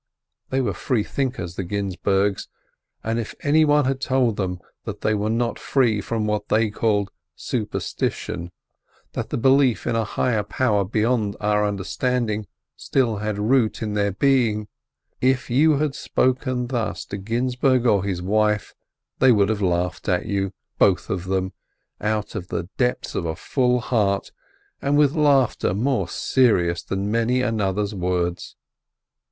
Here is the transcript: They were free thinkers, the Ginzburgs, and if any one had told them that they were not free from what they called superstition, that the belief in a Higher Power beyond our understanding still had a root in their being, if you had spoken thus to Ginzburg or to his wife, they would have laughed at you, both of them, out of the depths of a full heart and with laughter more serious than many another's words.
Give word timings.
They 0.49 0.61
were 0.61 0.73
free 0.73 1.03
thinkers, 1.03 1.57
the 1.57 1.63
Ginzburgs, 1.63 2.47
and 3.03 3.19
if 3.19 3.35
any 3.43 3.63
one 3.65 3.85
had 3.85 4.01
told 4.01 4.35
them 4.35 4.57
that 4.83 5.01
they 5.01 5.13
were 5.13 5.29
not 5.29 5.59
free 5.59 6.01
from 6.01 6.25
what 6.25 6.49
they 6.49 6.71
called 6.71 7.11
superstition, 7.35 8.51
that 9.13 9.29
the 9.29 9.37
belief 9.37 9.85
in 9.85 9.95
a 9.95 10.03
Higher 10.03 10.41
Power 10.41 10.83
beyond 10.85 11.35
our 11.39 11.63
understanding 11.63 12.47
still 12.75 13.17
had 13.17 13.37
a 13.37 13.43
root 13.43 13.83
in 13.83 13.93
their 13.93 14.11
being, 14.11 14.67
if 15.21 15.51
you 15.51 15.77
had 15.77 15.93
spoken 15.93 16.65
thus 16.65 17.05
to 17.05 17.17
Ginzburg 17.19 17.85
or 17.85 18.01
to 18.01 18.07
his 18.07 18.23
wife, 18.23 18.73
they 19.19 19.31
would 19.31 19.49
have 19.49 19.61
laughed 19.61 20.09
at 20.09 20.25
you, 20.25 20.51
both 20.79 21.11
of 21.11 21.25
them, 21.25 21.53
out 21.99 22.33
of 22.33 22.47
the 22.47 22.67
depths 22.77 23.13
of 23.13 23.27
a 23.27 23.35
full 23.35 23.79
heart 23.79 24.31
and 24.81 24.97
with 24.97 25.13
laughter 25.13 25.75
more 25.75 26.07
serious 26.07 26.81
than 26.81 27.11
many 27.11 27.43
another's 27.43 27.93
words. 27.93 28.55